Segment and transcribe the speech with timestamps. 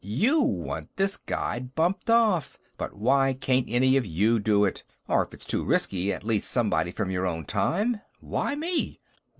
[0.03, 2.57] "You want this Guide bumped off.
[2.75, 4.81] But why can't any of you do it?
[5.07, 8.01] Or, if it's too risky, at least somebody from your own time?
[8.19, 8.99] Why me?"